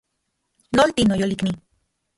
Nolti, 0.79 1.07
noyolikni 1.11 1.55